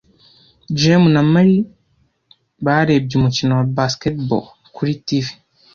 Jame 0.79 1.07
na 1.13 1.21
Mary 1.33 1.57
barebye 2.65 3.13
umukino 3.19 3.51
wa 3.59 3.65
basketball 3.77 4.45
kuri 4.75 4.93
TV. 5.07 5.25